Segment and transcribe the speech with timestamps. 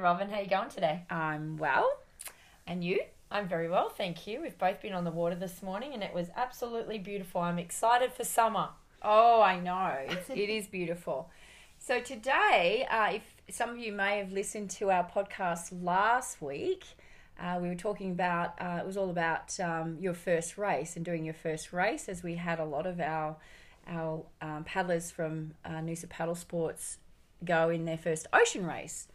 [0.00, 1.04] Robin, how are you going today?
[1.10, 1.98] I'm well.
[2.66, 3.00] And you?
[3.30, 4.40] I'm very well, thank you.
[4.40, 7.42] We've both been on the water this morning and it was absolutely beautiful.
[7.42, 8.70] I'm excited for summer.
[9.02, 9.94] Oh, I know.
[10.08, 11.28] It's, it is beautiful.
[11.78, 13.22] So today, uh, if
[13.54, 16.84] some of you may have listened to our podcast last week,
[17.38, 21.04] uh, we were talking about uh, it was all about um, your first race and
[21.04, 23.36] doing your first race, as we had a lot of our
[23.86, 26.98] our um, paddlers from uh, Noosa Paddle Sports
[27.44, 29.08] go in their first ocean race.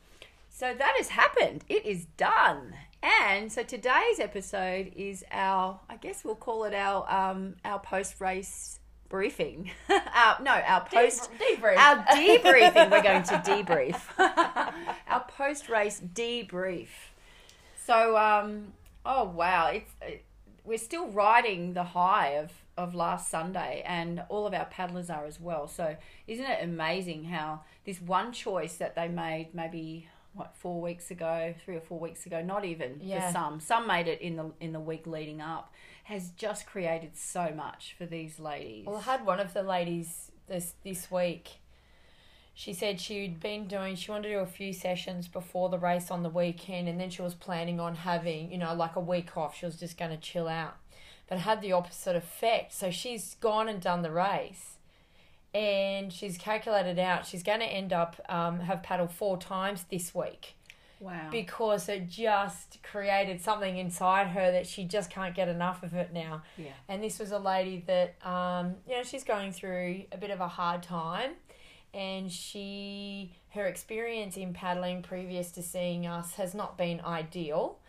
[0.57, 1.65] So that has happened.
[1.67, 2.75] It is done.
[3.03, 8.21] And so today's episode is our, I guess we'll call it our um, our post
[8.21, 9.71] race briefing.
[9.89, 11.77] our, no, our post debrief.
[11.77, 12.89] Our debriefing.
[12.89, 13.99] We're going to debrief.
[15.09, 16.87] our post race debrief.
[17.85, 18.71] So, um,
[19.05, 20.23] oh wow, it's it,
[20.63, 25.25] we're still riding the high of of last Sunday, and all of our paddlers are
[25.25, 25.67] as well.
[25.67, 25.97] So,
[26.27, 31.53] isn't it amazing how this one choice that they made maybe what four weeks ago,
[31.63, 33.27] three or four weeks ago, not even Yeah.
[33.27, 37.15] for some, some made it in the in the week leading up, has just created
[37.17, 38.85] so much for these ladies.
[38.85, 41.59] Well, I had one of the ladies this this week.
[42.57, 43.95] She said she'd been doing.
[43.95, 47.09] She wanted to do a few sessions before the race on the weekend, and then
[47.09, 49.57] she was planning on having, you know, like a week off.
[49.57, 50.75] She was just going to chill out,
[51.27, 52.71] but had the opposite effect.
[52.73, 54.74] So she's gone and done the race,
[55.55, 60.13] and she's calculated out she's going to end up um, have paddled four times this
[60.13, 60.55] week
[60.99, 61.29] wow.
[61.31, 66.11] because it just created something inside her that she just can't get enough of it
[66.13, 66.41] now.
[66.57, 66.71] yeah.
[66.87, 70.41] And this was a lady that, um, you know, she's going through a bit of
[70.41, 71.31] a hard time.
[71.93, 77.79] And she, her experience in paddling previous to seeing us has not been ideal.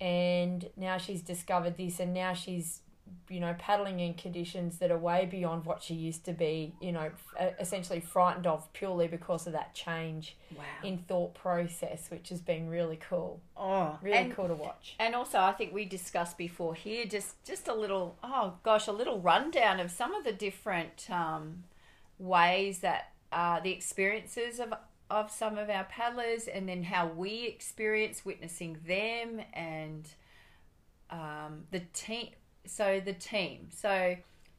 [0.00, 2.80] And now she's discovered this, and now she's,
[3.28, 6.92] you know, paddling in conditions that are way beyond what she used to be, you
[6.92, 10.64] know, f- essentially frightened of purely because of that change Wow.
[10.84, 13.40] in thought process, which has been really cool.
[13.56, 14.94] oh, Really and, cool to watch.
[14.98, 18.18] And also, I think we discussed before here just just a little.
[18.22, 21.64] Oh gosh, a little rundown of some of the different um,
[22.18, 24.74] ways that uh, the experiences of
[25.10, 30.08] of some of our paddlers, and then how we experience witnessing them, and
[31.10, 32.28] um, the team.
[32.66, 33.68] So the team.
[33.70, 34.16] So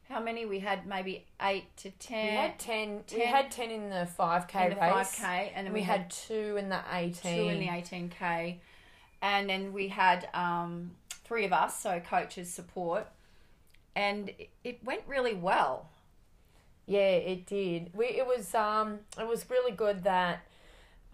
[0.09, 0.85] how many we had?
[0.85, 2.25] Maybe eight to ten.
[2.27, 4.91] We had 10, we had 10 in the 5k in the race.
[4.91, 7.13] five k, and then we, had, two in the 18.
[7.35, 8.57] two in the 18k
[9.21, 10.91] and then we had um,
[11.23, 13.07] three of us so coaches support
[13.95, 15.87] and it- it went really well
[16.85, 17.91] Yeah, it did.
[17.95, 20.41] We it was um it was really good that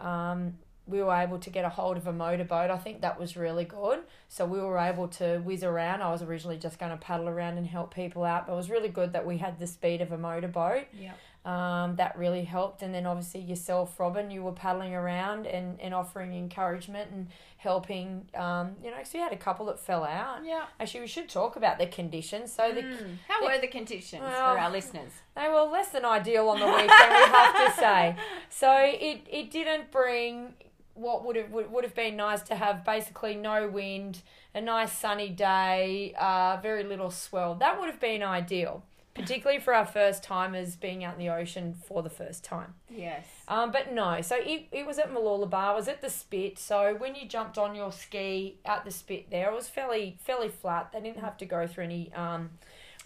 [0.00, 2.70] um we were able to get a hold of a motorboat.
[2.70, 4.00] I think that was really good.
[4.28, 6.02] So we were able to whiz around.
[6.02, 8.70] I was originally just going to paddle around and help people out, but it was
[8.70, 10.86] really good that we had the speed of a motorboat.
[10.92, 11.12] yeah
[11.44, 12.82] Um, that really helped.
[12.82, 18.26] And then obviously yourself, Robin, you were paddling around and, and offering encouragement and helping.
[18.34, 20.44] Um, you know, because we had a couple that fell out.
[20.44, 22.52] yeah Actually, we should talk about the conditions.
[22.52, 22.82] So the
[23.28, 26.66] how were the conditions Well- for our listeners they were less than ideal on the
[26.66, 28.16] weekend, we have to say.
[28.50, 30.54] So it, it didn't bring
[31.00, 34.20] what would have would, would have been nice to have basically no wind,
[34.54, 37.54] a nice sunny day, uh, very little swell.
[37.54, 38.84] That would have been ideal,
[39.14, 42.74] particularly for our first timers being out in the ocean for the first time.
[42.88, 46.58] yes Um, but no, so it, it was at Mooloolaba, it was at the spit.
[46.58, 50.48] So when you jumped on your ski at the spit there, it was fairly fairly
[50.48, 50.92] flat.
[50.92, 52.50] They didn't have to go through any um,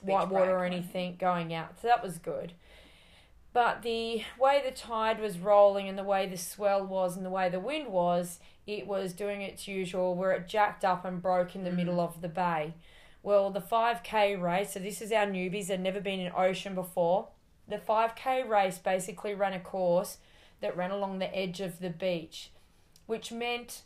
[0.03, 1.81] white water or anything going out.
[1.81, 2.53] So that was good.
[3.55, 7.31] But the way the tide was rolling and the way the swell was and the
[7.31, 11.55] way the wind was, it was doing its usual where it jacked up and broke
[11.55, 11.77] in the mm.
[11.77, 12.75] middle of the bay.
[13.23, 17.29] Well, the 5K race, so this is our newbies, they've never been in ocean before.
[17.69, 20.19] The 5K race basically ran a course
[20.61, 22.51] that ran along the edge of the beach,
[23.07, 23.83] which meant,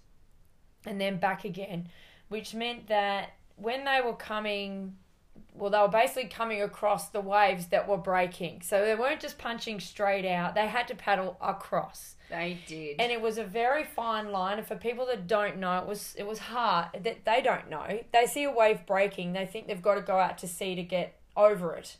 [0.87, 1.91] and then back again,
[2.29, 4.97] which meant that when they were coming,
[5.58, 8.62] well, they were basically coming across the waves that were breaking.
[8.62, 13.10] So they weren't just punching straight out, they had to paddle across they did and
[13.10, 14.58] it was a very fine line.
[14.58, 18.00] And for people that don't know, it was it was hard that they don't know.
[18.12, 20.82] They see a wave breaking, they think they've got to go out to sea to
[20.82, 21.96] get over it.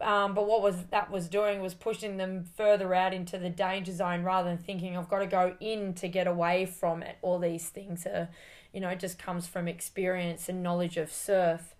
[0.00, 3.92] Um, but what was that was doing was pushing them further out into the danger
[3.92, 7.18] zone rather than thinking I've got to go in to get away from it.
[7.20, 8.28] All these things are,
[8.72, 11.74] you know, it just comes from experience and knowledge of surf.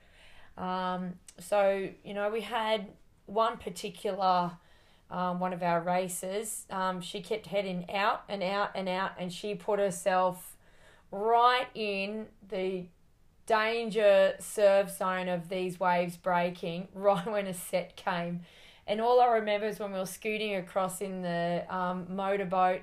[0.58, 2.88] Um, so you know, we had
[3.26, 4.52] one particular
[5.10, 6.66] um, one of our races.
[6.70, 10.56] Um, she kept heading out and out and out, and she put herself
[11.10, 12.84] right in the
[13.46, 18.40] danger surf zone of these waves breaking right when a set came.
[18.87, 22.82] And all I remember is when we were scooting across in the um, motorboat,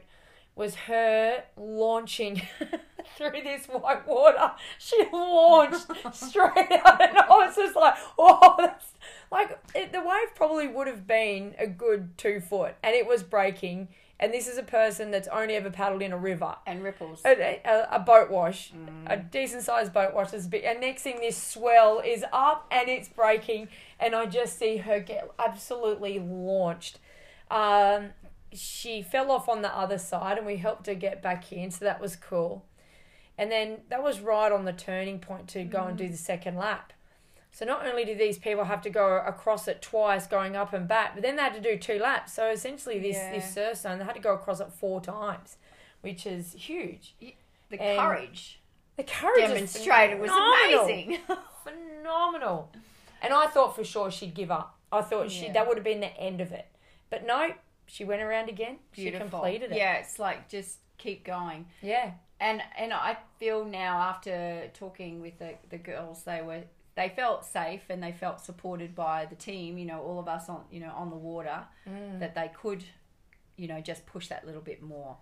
[0.56, 2.42] was her launching
[3.18, 4.52] through this white water.
[4.78, 8.94] She launched straight out, and I was just like, "Oh, that's
[9.32, 13.24] like it, the wave probably would have been a good two foot, and it was
[13.24, 13.88] breaking."
[14.18, 16.56] And this is a person that's only ever paddled in a river.
[16.66, 17.22] And ripples.
[17.26, 18.72] A, a, a boat wash,
[19.08, 20.64] a decent sized boat wash is big.
[20.64, 23.68] And next thing, this swell is up and it's breaking,
[24.00, 27.00] and I just see her get absolutely launched.
[27.52, 28.12] Um,
[28.54, 31.84] she fell off on the other side, and we helped her get back in, so
[31.84, 32.64] that was cool.
[33.38, 36.12] And then that was right on the turning point to go and do mm.
[36.12, 36.94] the second lap.
[37.52, 40.90] So not only did these people have to go across it twice, going up and
[40.90, 42.34] back, but then they had to do two laps.
[42.34, 43.32] So essentially, this Yeah.
[43.32, 45.58] this surf zone they had to go across it four times,
[46.02, 47.16] which is huge.
[47.70, 48.60] the and courage
[48.98, 51.20] The courage demonstrated was amazing.
[51.64, 52.72] phenomenal.
[53.22, 54.78] And I thought for sure she'd give up.
[54.92, 56.68] I thought she that would have been the end of it.
[57.10, 57.54] But no,
[57.86, 58.80] she went around again.
[58.94, 59.78] She completed it.
[59.78, 61.68] Yeah, it's like just keep going.
[61.82, 62.12] Yeah.
[62.40, 66.64] And and I feel now after talking with the, the girls, they were
[66.96, 69.78] they felt safe and they felt supported by the team.
[69.78, 71.64] You know, all of us on you know on the water
[72.20, 72.84] that they could,
[73.56, 75.18] you know, just push that little bit more.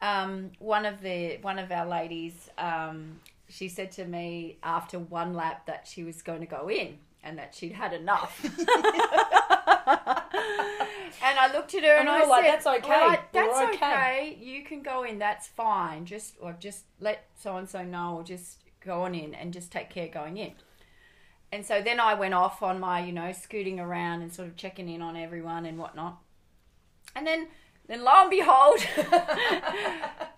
[0.00, 5.34] Um, one of the one of our ladies, um, she said to me after one
[5.34, 8.42] lap that she was going to go in and that she'd had enough.
[9.86, 12.92] and I looked at her and, And I were like, said, "That's okay.
[12.92, 14.38] "All right, that's okay." okay.
[14.40, 15.18] You can go in.
[15.18, 16.04] That's fine.
[16.06, 19.70] Just or just let so and so know, or just go on in and just
[19.70, 20.52] take care going in."
[21.52, 24.56] And so then I went off on my, you know, scooting around and sort of
[24.56, 26.18] checking in on everyone and whatnot.
[27.14, 27.48] And then,
[27.86, 28.78] then lo and behold,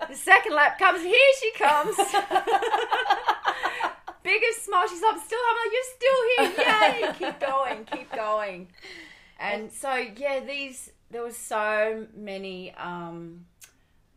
[0.08, 1.02] the second lap comes.
[1.02, 1.96] Here she comes.
[4.22, 4.86] Biggest smile.
[4.88, 5.40] She's like, I'm still.
[5.48, 6.52] I'm like, you're still here.
[6.66, 7.12] Yay!
[7.18, 7.84] keep going.
[7.86, 8.68] Keep going.
[9.38, 13.46] And so yeah, these there was so many um,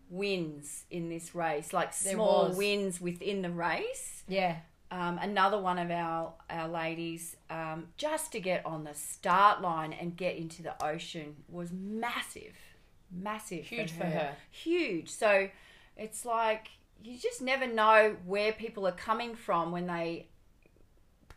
[0.09, 2.57] wins in this race, like There small was.
[2.57, 4.23] wins within the race.
[4.27, 4.57] Yeah.
[4.89, 9.93] Um, another one of our our ladies um, just to get on the start line
[9.93, 12.53] and get into the ocean was massive,
[13.09, 14.35] massive, Huge for her.
[14.49, 15.09] huge.
[15.09, 15.47] So
[15.95, 16.67] it's like
[17.03, 20.27] you just never know where people are coming from when they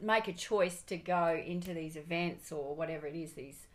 [0.00, 3.66] make a choice to go into these events or whatever it is these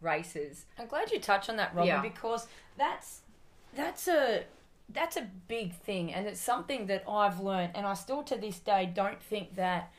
[0.00, 0.66] races.
[0.78, 2.02] I'm glad you touched on that, Robin, Yeah.
[2.02, 3.20] because that's
[3.74, 4.44] that's a
[4.92, 8.58] that's a big thing, and it's something that I've learned, and I still to this
[8.58, 9.92] day don't think that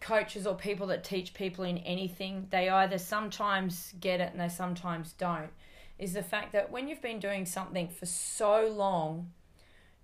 [0.00, 4.48] coaches or people that teach people in anything they either sometimes get it and they
[4.48, 5.50] sometimes don't.
[5.98, 9.32] Is the fact that when you've been doing something for so long,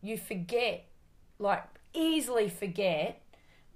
[0.01, 0.87] you forget,
[1.39, 3.22] like easily forget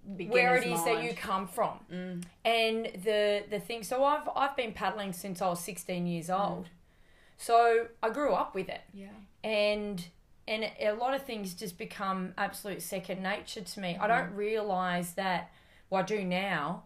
[0.06, 2.24] where it is is that you come from Mm.
[2.44, 6.40] and the the thing so i've i've been paddling since i was 16 years Mm.
[6.50, 6.68] old
[7.36, 9.08] so i grew up with it Yeah.
[9.44, 10.06] and
[10.48, 14.02] and a lot of things just become absolute second nature to me Mm.
[14.02, 15.50] i don't realize that
[15.90, 16.84] well i do now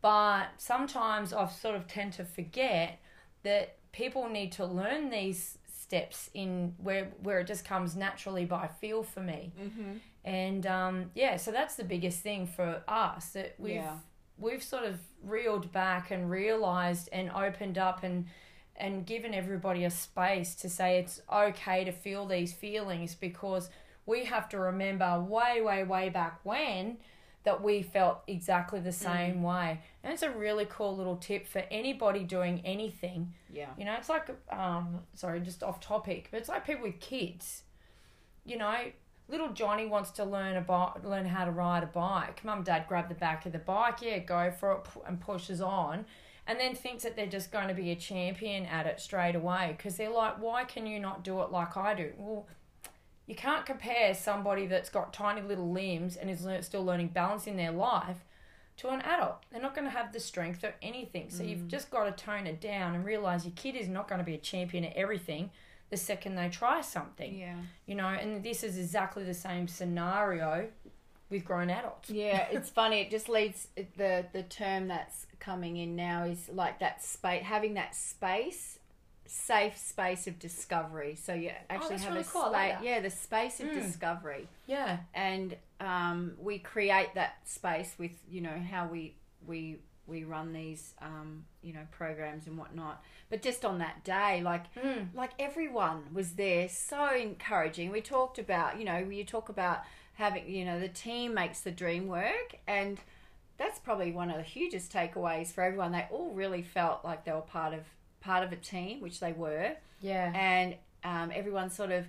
[0.00, 2.98] but sometimes i've sort of tend to forget
[3.44, 8.66] that people need to learn these steps in where where it just comes naturally by
[8.80, 9.92] feel for me Mm-hmm.
[10.24, 13.96] And um, yeah, so that's the biggest thing for us that we've Yeah.
[14.38, 18.26] we've sort of reeled back and realized and opened up and
[18.76, 23.70] and given everybody a space to say it's okay to feel these feelings because
[24.06, 26.98] we have to remember way way way back when
[27.44, 31.62] that we felt exactly the same way and it's a really cool little tip for
[31.70, 33.70] anybody doing anything Yeah.
[33.78, 37.62] you know, it's like um sorry, just off topic, but it's like people with kids.
[38.44, 38.76] You know,
[39.28, 42.44] little Johnny wants to learn about learn how to ride a bike.
[42.44, 45.60] Mum, and dad grab the back of the bike, yeah, go for it, and pushes
[45.60, 46.06] on,
[46.46, 49.74] and then thinks that they're just going to be a champion at it straight away
[49.76, 52.12] because they're like, why can you not do it like I do?
[52.16, 52.46] Well.
[53.26, 57.58] You can't compare somebody that's got tiny little limbs and is still learning balance in
[57.58, 58.24] their life
[58.78, 59.44] to an adult.
[59.50, 61.28] They're not going to have the strength or anything.
[61.28, 61.68] So you've mm.
[61.68, 64.34] just got to tone it down and realize your kid is not going to be
[64.34, 65.50] a champion at everything
[65.90, 67.34] the second they try something.
[67.38, 67.56] Yeah.
[67.86, 70.68] You know, and this is exactly the same scenario
[71.30, 72.10] with grown adults.
[72.10, 73.00] Yeah, it's funny.
[73.00, 77.74] It just leads the the term that's coming in now is like that space, having
[77.74, 78.78] that space,
[79.26, 81.14] safe space of discovery.
[81.14, 82.42] So you actually that's have really a cool.
[82.42, 83.74] I like Yeah, the space of Mm.
[83.74, 84.98] discovery, Yeah.
[85.14, 89.14] and um, we create that space with you know how we
[89.46, 89.78] we
[90.08, 93.02] we run these um, you know programs and whatnot.
[93.30, 95.08] But just on that day, like Mm.
[95.14, 99.80] like everyone was there so encouraging we talked about you know you talk about
[100.14, 102.98] having you know the team makes the dream work and
[103.56, 107.32] that's probably one of the hugest takeaways for everyone they all really felt like they
[107.32, 107.80] were part of
[108.20, 110.32] part of a team which they were Yeah.
[110.34, 110.74] and
[111.04, 112.06] um, everyone sort of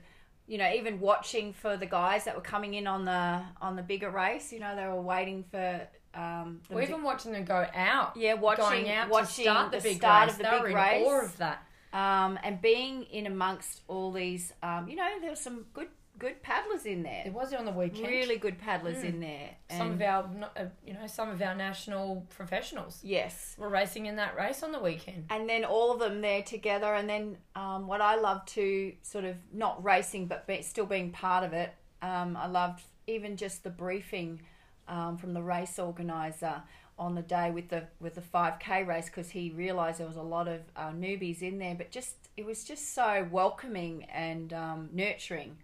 [0.47, 3.83] you know, even watching for the guys that were coming in on the on the
[3.83, 4.51] bigger race.
[4.51, 5.87] You know, they were waiting for.
[6.13, 8.17] Um, Or even watching them go out.
[8.17, 10.31] yeah, watching going out watching to start the, the big start race.
[10.31, 11.07] of the they big race.
[11.07, 11.63] awe of that.
[11.93, 15.87] um, and being in amongst all these, um, you know, there were some good
[16.17, 17.23] good paddlers in there.
[17.25, 18.07] It was on the weekend.
[18.07, 19.51] Really good paddlers in there.
[19.71, 24.17] some of our, uh, you know, some of our national professionals yes, were racing in
[24.17, 25.27] that race on the weekend.
[25.29, 29.23] and then all of them there together and then um, what i love to sort
[29.23, 33.63] of not racing but be, still being part of it um, i loved even just
[33.63, 34.41] the briefing
[34.89, 36.61] um, from the race organizer
[36.97, 40.21] on the day with the with the 5k race because he realized there was a
[40.21, 44.89] lot of uh, newbies in there but just it was just so welcoming and um,
[44.91, 45.55] nurturing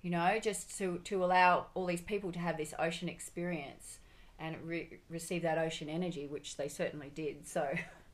[0.00, 3.98] you know just to to allow all these people to have this ocean experience
[4.38, 7.68] and re- receive that ocean energy which they certainly did so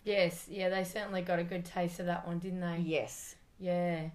[0.06, 2.83] Yes, yeah, they certainly got a good taste of that one, didn't they?
[2.85, 4.11] yes Yeah.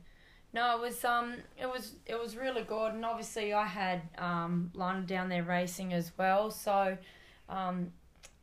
[0.52, 4.72] No, it was um it was it was really good and obviously I had um
[4.74, 6.50] Lana down there racing as well.
[6.52, 6.98] So
[7.48, 7.92] um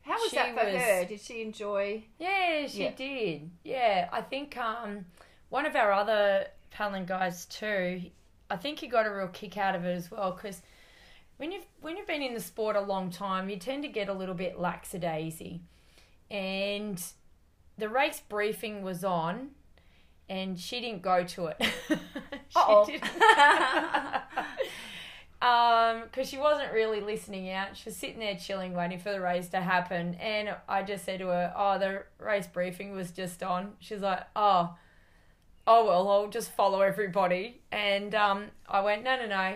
[0.03, 1.05] How was that for was- her?
[1.05, 2.03] Did she enjoy?
[2.17, 2.91] yeah, she Yeah.
[2.95, 3.51] did.
[3.63, 5.05] Yeah, I think um
[5.49, 8.03] one of our other paddling guys too,
[8.49, 10.61] I think he got a real kick out of it as well cuz
[11.35, 14.07] when you've when you've been in the sport a long time, you tend to get
[14.09, 15.59] a little bit lackadaisy.
[16.31, 17.03] And
[17.77, 19.51] the race briefing was on
[20.29, 21.61] and she didn't go to it.
[22.49, 23.03] She didn't.
[25.41, 27.75] um, because she wasn't really listening out.
[27.75, 30.15] She was sitting there chilling, waiting for the race to happen.
[30.15, 34.23] And I just said to her, "Oh, the race briefing was just on." She's like,
[34.35, 34.75] "Oh,
[35.67, 39.55] oh well, I'll just follow everybody." And um, I went, "No, no, no."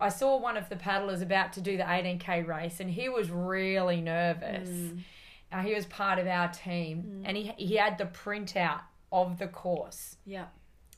[0.00, 3.30] I saw one of the paddlers about to do the 18k race, and he was
[3.30, 4.70] really nervous.
[5.52, 9.48] Uh, he was part of our team, and he he had the printout of the
[9.48, 10.16] course.
[10.26, 10.46] Yeah,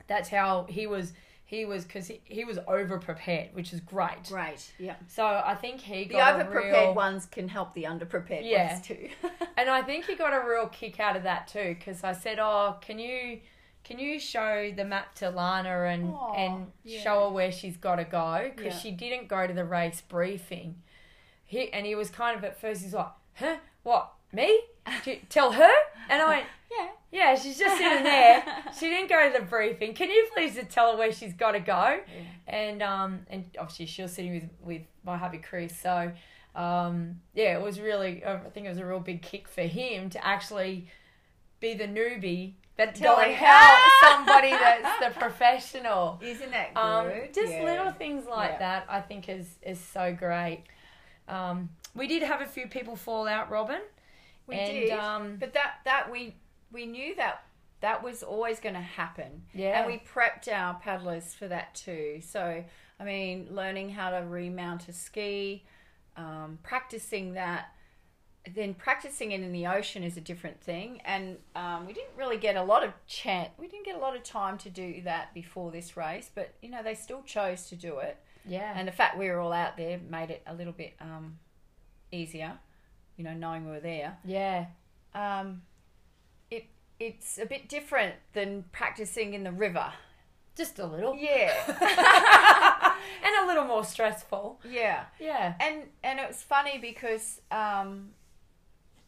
[0.07, 1.13] That's how he was.
[1.45, 4.23] He was because he, he was over prepared, which is great.
[4.27, 4.73] great.
[4.79, 8.47] Yeah, So I think he the over prepared real, ones can help the under prepared
[8.47, 8.73] Yeah.
[8.73, 9.11] ones too.
[9.59, 11.77] and I think he got a real kick out of that too.
[11.79, 13.41] Because I said, "Oh, can you
[13.85, 17.03] can you show the map to Lana and and yeah.
[17.03, 18.79] show her where she's got to go?" Because Yeah.
[18.81, 20.77] she didn't go to the race briefing.
[21.45, 23.57] He and he was kind of at first he's like, "Huh?
[23.83, 24.11] What?
[24.33, 24.61] Me?
[25.05, 25.71] You- tell her?"
[26.09, 26.47] And I went,
[26.77, 28.43] yeah, Yeah, she's just sitting there.
[28.79, 29.95] She didn't go to the briefing.
[29.95, 32.01] Can you please just tell her where she's got to go?
[32.47, 35.77] And um, and obviously she was sitting with with my hubby Chris.
[35.79, 36.13] So,
[36.57, 38.25] um, yeah, it was really.
[38.25, 40.89] I think it was a real big kick for him to actually
[41.61, 46.19] be the newbie that Tell going out somebody that's the professional.
[46.23, 46.81] isn't that good?
[46.81, 47.65] Um, just Yeah.
[47.65, 48.59] little things like Yeah.
[48.59, 50.65] that, I think is is so great.
[51.29, 53.81] Um, we did have a few people fall out, Robin.
[54.47, 56.37] We and, did, um, but that that we
[56.73, 57.45] we knew that
[57.81, 59.43] that was always going to happen.
[59.53, 59.81] Yeah.
[59.81, 62.21] and we prepped our paddlers for that too.
[62.23, 62.65] So
[62.99, 65.65] I mean, learning how to remount a ski,
[66.17, 67.67] um, practicing that.
[68.53, 72.39] Then practicing it in the ocean is a different thing, and um, we didn't really
[72.39, 73.51] get a lot of chance.
[73.57, 76.69] We didn't get a lot of time to do that before this race, but you
[76.69, 78.19] know they still chose to do it.
[78.45, 78.73] Yeah.
[78.75, 81.39] And the fact we were all out there made it a little bit um,
[82.11, 82.59] easier,
[83.17, 84.19] you know, knowing we were there.
[84.25, 84.67] yeah.
[85.15, 85.63] Um,
[86.51, 86.65] it
[86.99, 89.93] it's a bit different than practicing in the river.
[90.57, 91.15] Just a little.
[91.17, 91.53] Yeah,
[93.25, 94.61] and a little more stressful.
[94.69, 95.55] yeah, Yeah.
[95.61, 98.11] and and it was funny because um,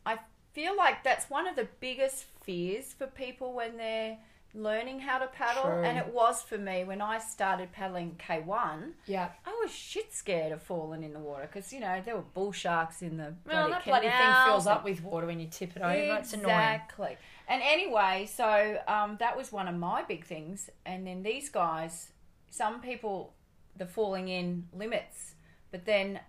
[0.07, 0.19] I
[0.53, 4.19] feel like that's one of the biggest fears for people when they're
[4.55, 5.83] learning how to paddle, True.
[5.83, 8.95] and it was for me when I started paddling K one.
[9.07, 9.31] Yeah.
[9.45, 12.53] I was shit scared of falling in the water because you know there were bull
[12.53, 15.77] sharks in the Well, bloody that bloody thing fills up with water when you tip
[15.77, 16.19] it over.
[16.19, 16.51] It's annoying.
[16.51, 17.17] Exactly.
[17.49, 20.71] And anyway, so um, that was one of my big things.
[20.87, 22.13] And then these guys,
[22.49, 23.35] some people,
[23.77, 25.35] the falling in limits,
[25.71, 26.21] but then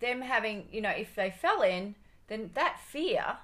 [0.00, 1.94] them having, you know, if they fell in,
[2.26, 3.38] then that fear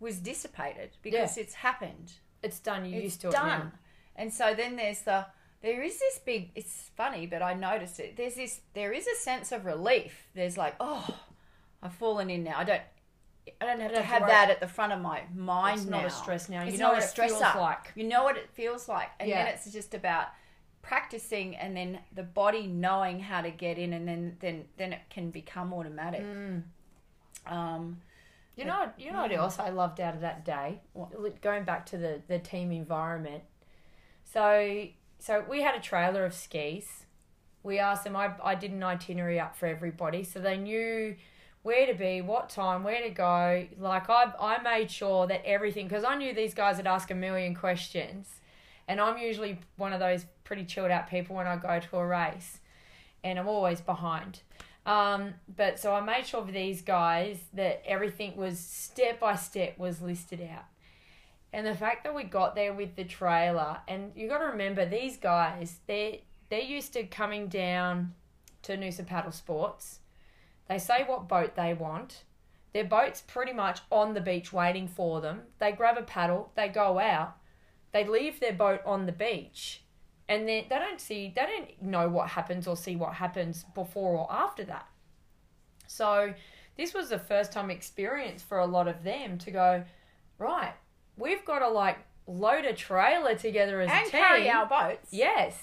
[0.00, 2.12] was dissipated because it's happened.
[2.46, 2.84] It's done.
[2.86, 3.46] You're It's used to done.
[3.60, 3.72] it now.
[4.16, 5.26] And so then there's the
[5.62, 8.16] there is this big it's funny, but I noticed it.
[8.16, 10.28] There's this there is a sense of relief.
[10.34, 11.06] There's like, oh,
[11.82, 12.56] I've fallen in now.
[12.58, 12.82] I don't
[13.60, 14.30] I don't have to have to have worry.
[14.32, 15.98] that at the front of my mind It's now.
[15.98, 16.62] not a stress now.
[16.62, 17.60] You It's know not what a it feels stressor.
[17.60, 17.92] like.
[17.94, 19.10] You know what it feels like.
[19.20, 20.26] And then it's just about
[20.82, 25.00] practicing and then the body knowing how to get in and then then then it
[25.10, 26.22] can become automatic.
[26.22, 26.62] Mm.
[27.46, 28.00] Um
[28.56, 30.80] You know, you know what else I loved out of that day?
[31.42, 33.44] Going back to the, the team environment.
[34.24, 34.86] So,
[35.18, 37.04] so we had a trailer of skis.
[37.62, 38.16] We asked them.
[38.16, 41.16] I, I did an itinerary up for everybody, so they knew
[41.64, 43.66] where to be, what time, where to go.
[43.78, 47.14] Like I, I made sure that everything because I knew these guys would ask a
[47.14, 48.40] million questions,
[48.88, 52.06] And I'm usually one of those pretty chilled out people when I go to a
[52.06, 52.60] race,
[53.22, 54.40] and I'm always behind.
[54.86, 59.76] Um, but so I made sure for these guys that everything was step by step
[59.78, 60.64] was listed out.
[61.52, 64.86] And the fact that we got there with the trailer, and you got to remember
[64.86, 68.14] these guys, they they're used to coming down
[68.62, 69.98] to Noosa Paddle Sports.
[70.68, 72.22] They say what boat they want.
[72.72, 75.42] Their boat's pretty much on the beach waiting for them.
[75.58, 77.36] They grab a paddle, they go out,
[77.92, 79.82] they leave their boat on the beach,
[80.28, 84.16] and then they don't see, they don't know what happens or see what happens before
[84.18, 84.86] or after that.
[85.86, 86.34] So
[86.76, 89.84] this was the first time experience for a lot of them to go,
[90.38, 90.74] right,
[91.16, 94.20] we've got to like load a trailer together as and a team.
[94.20, 95.08] carry our boats.
[95.12, 95.62] Yes.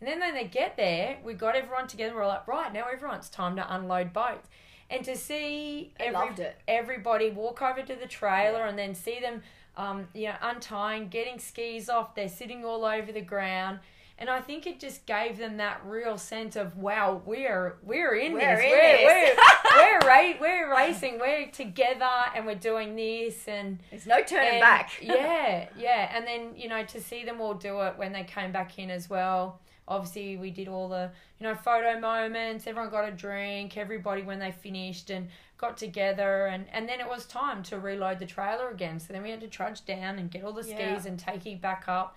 [0.00, 2.14] And then when they get there, we got everyone together.
[2.14, 4.48] We're like, right now, everyone's time to unload boats,
[4.88, 9.42] and to see every, everybody walk over to the trailer and then see them,
[9.76, 12.14] um, you know, untying, getting skis off.
[12.14, 13.80] They're sitting all over the ground,
[14.20, 18.34] and I think it just gave them that real sense of wow, we're we're in
[18.34, 18.64] We're this.
[18.64, 19.36] in we're, this.
[19.74, 21.18] we're we're ra- we're racing.
[21.18, 23.78] We're together, and we're doing this and.
[23.90, 24.90] There's no turning And- back.
[25.02, 26.12] yeah, yeah.
[26.14, 28.90] And then, you know, to see them all do it when they came back in
[28.90, 29.60] as well.
[29.88, 31.10] Obviously, we did all the,
[31.40, 32.66] you know, photo moments.
[32.68, 33.76] Everyone got a drink.
[33.76, 36.46] Everybody, when they finished and got together.
[36.46, 39.00] And, and then it was time to reload the trailer again.
[39.00, 41.02] So then we had to trudge down and get all the skis Yeah.
[41.06, 42.16] and take it back up.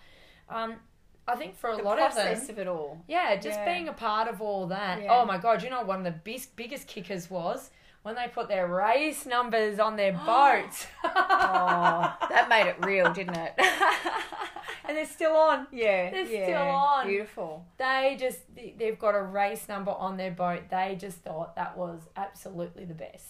[0.50, 0.76] Um,
[1.28, 3.02] I think for a the lot of them, of it all.
[3.08, 3.74] yeah, just Yeah.
[3.74, 5.02] being a part of all that.
[5.04, 5.14] Yeah.
[5.14, 7.70] Oh my god, you know one of the biggest biggest kickers was
[8.02, 10.86] when they put their race numbers on their boats.
[11.04, 13.54] Oh, that made it real, didn't it?
[14.86, 15.68] and they're still on.
[15.72, 16.46] yeah, They're yeah.
[16.46, 17.08] still on.
[17.08, 17.66] Beautiful.
[17.78, 18.40] They just
[18.78, 20.64] they've got a race number on their boat.
[20.70, 23.28] They just thought that was absolutely the best.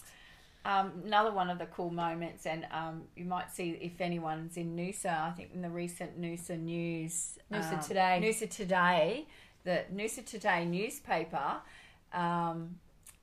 [0.65, 4.77] Um, another one of the cool moments, and um, you might see if anyone's in
[4.77, 8.21] Noosa, I think in the recent Noosa news, Noosa um, Today.
[8.23, 9.27] Noosa Today,
[9.65, 11.57] the Noosa Today newspaper,
[12.13, 12.77] um,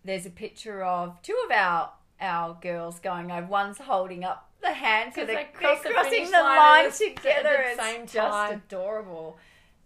[0.04, 3.46] there's a picture of two of our our girls going over.
[3.46, 6.92] One's holding up the hand so they're, they they're cross the crossing the line line
[6.92, 7.48] together.
[7.48, 9.38] at the it's same just adorable.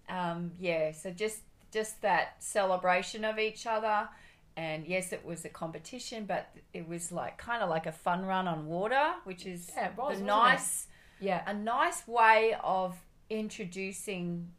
[0.09, 1.41] Um, yeah, so just
[1.73, 4.09] just that celebration of each other.
[4.57, 8.25] And yes, it was a competition, but it was like kind of like a fun
[8.25, 10.87] run on water, which is Yeah, was, wasn't nice
[11.21, 11.43] Yeah.
[11.47, 12.97] a nice way of
[13.31, 14.51] introducing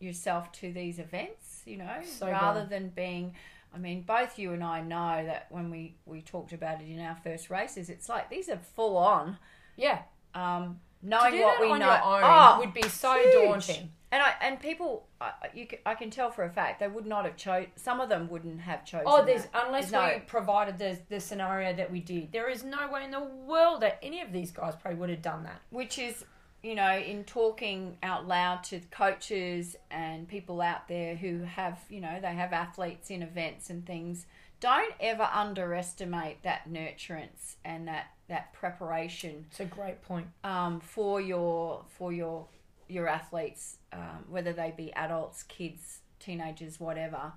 [0.00, 2.70] yourself to these events, you know, So rather good.
[2.70, 3.34] than being
[3.74, 6.98] I mean, both you and I know that when we, we talked about it in
[6.98, 9.36] our first races, it's like these are full on.
[9.76, 9.98] Yeah.
[10.34, 13.32] Um, knowing what we know own Oh, would be so huge.
[13.34, 13.92] daunting.
[14.12, 17.06] And I and people, I, you, can- I can tell for a fact they would
[17.06, 17.66] not have chose.
[17.74, 19.04] Some of them wouldn't have chosen.
[19.08, 19.64] Oh, there's that.
[19.66, 20.06] unless No.
[20.14, 23.82] we provided the the scenario that we did, there is no way in the world
[23.82, 25.60] that any of these guys probably would have done that.
[25.70, 26.24] which is
[26.62, 32.00] you know in talking out loud to coaches and people out there who have you
[32.00, 34.26] know they have athletes in events and things
[34.58, 40.28] don't ever underestimate that nurturance and that that preparation It's a great point.
[40.44, 42.46] um, for your for your
[42.88, 47.32] your athletes um, whether they be adults kids teenagers whatever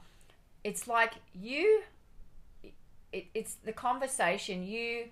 [0.64, 1.82] it's like you
[3.12, 4.64] it, it's the conversation.
[4.64, 5.06] You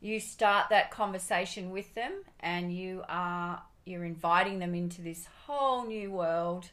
[0.00, 5.86] you start that conversation with them and you are you're inviting them into this whole
[5.86, 6.70] new world.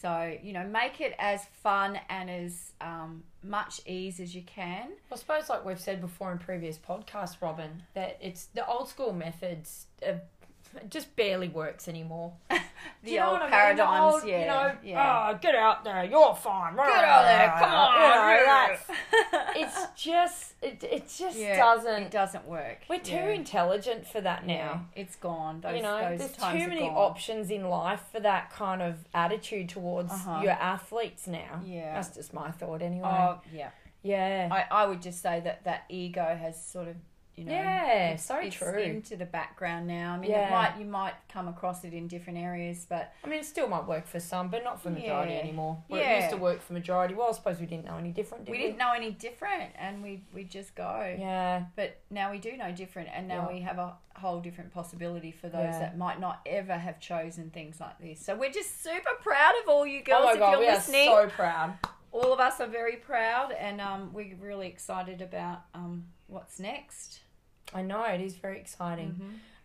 [0.00, 4.90] So you know make it as fun and as um, much ease as you can.
[5.12, 9.12] I suppose, like we've said before in previous podcasts, Robin, that it's the old school
[9.12, 10.14] methods uh,
[10.88, 12.32] just barely works anymore.
[12.48, 13.76] the you know old what I mean?
[13.76, 16.74] The paradigms old, yeah You know, yeah oh, get out there, you're fine.
[16.74, 16.88] Right?
[16.94, 17.94] Get out there, come on!
[17.94, 18.76] You know, yeah.
[19.52, 22.02] that's, it's just, it, it just Yeah, doesn't.
[22.04, 22.78] It doesn't work.
[22.88, 23.28] We're too Yeah.
[23.30, 24.86] intelligent for that now.
[24.94, 25.60] It's gone.
[25.60, 30.12] Those, you know, there's too many options in life for that kind of attitude towards
[30.12, 30.40] Uh-huh.
[30.42, 31.60] your athletes now.
[31.64, 31.94] Yeah.
[31.94, 33.08] That's just my thought anyway.
[33.10, 33.70] Oh, yeah.
[34.02, 34.48] yeah.
[34.50, 36.96] I, I would just say that that ego has sort of,
[37.40, 38.78] you know, Yeah, it's- so it's true.
[38.78, 40.12] into the background now.
[40.12, 40.46] I mean, Yeah.
[40.46, 43.66] it might you might come across it in different areas, but I mean, it still
[43.66, 45.38] might work for some, but not for majority Yeah.
[45.40, 45.82] anymore.
[45.88, 46.10] Where Yeah.
[46.10, 47.14] it used to work for majority.
[47.14, 48.64] Well, I suppose we didn't know any different, did we we?
[48.64, 51.16] didn't know any different, and we we just go.
[51.18, 51.64] Yeah.
[51.76, 53.54] But now we do know different, and now Yeah.
[53.54, 55.78] we have a whole different possibility for those Yeah.
[55.78, 58.20] that might not ever have chosen things like this.
[58.20, 60.20] So we're just super proud of all you girls.
[60.22, 61.78] oh my if god, you're we listening, are so proud.
[62.12, 67.20] all of us are very proud, and um, we're really excited about um, what's next.
[67.74, 69.12] I know it is very exciting.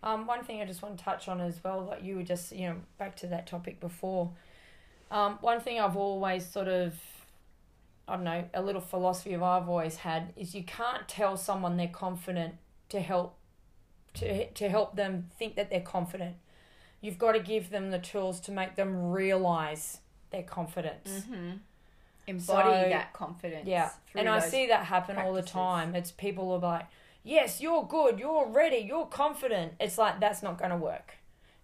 [0.04, 0.08] Mhm.
[0.08, 2.52] Um, one thing I just want to touch on as well, like you were just,
[2.52, 4.32] you know, back to that topic before.
[5.10, 6.96] Um, one thing I've always sort of,
[8.08, 11.78] I don't know, a little philosophy of I've always had is you can't tell someone
[11.78, 12.56] they're confident
[12.90, 13.36] to help,
[14.16, 16.36] to to help them think that they're confident.
[17.02, 20.00] you've got to give them the tools to make them realize
[20.32, 21.08] their confidence.
[21.08, 21.52] Mm-hmm.
[22.26, 23.68] Embody So- that confidence.
[23.68, 25.94] Yeah, and I see that happen all the time.
[25.96, 26.86] It's people are like,
[27.26, 31.16] "Yes, you're good, you're ready, you're confident." It's like that's not going to work.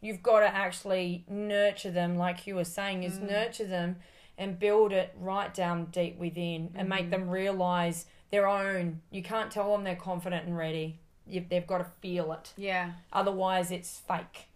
[0.02, 3.30] You've got to actually nurture them, like you were saying, is Mm.
[3.30, 3.97] nurture them
[4.38, 7.10] and build it right down deep within, and make Mm-hmm.
[7.12, 9.02] them realize their own.
[9.12, 10.97] You can't tell them they're confident and ready.
[11.28, 12.52] You, they've got to feel it.
[12.58, 12.93] Yeah.
[13.13, 14.47] Otherwise, it's fake.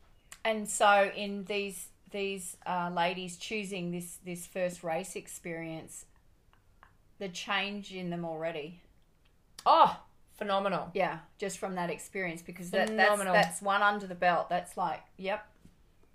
[0.44, 6.06] And so in these these uh, ladies choosing this this first race experience,
[7.20, 8.80] the change in them already.
[9.66, 10.00] Oh,
[10.38, 10.92] phenomenal!
[10.94, 13.34] Yeah, just from that experience because that, that's Phenomenal.
[13.34, 14.50] that's one under the belt.
[14.50, 15.46] That's like, yep,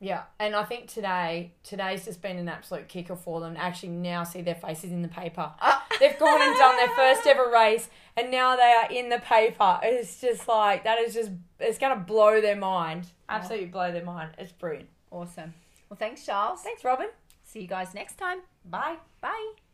[0.00, 3.90] Yeah, and I think today today's just been an absolute kicker for them to actually
[3.90, 5.50] now see their faces in the paper.
[5.60, 5.84] Ah.
[5.98, 9.78] They've gone and done their first ever race, and now they are in the paper.
[9.82, 13.06] It's just like that is just it's gonna blow their mind.
[13.28, 14.30] Absolutely blow their mind.
[14.38, 14.88] It's brilliant.
[15.10, 15.52] awesome.
[15.88, 16.62] Well, thanks, Charles.
[16.62, 17.08] Thanks, Robin.
[17.44, 18.38] See you guys next time.
[18.64, 18.96] Bye.
[19.20, 19.69] Bye.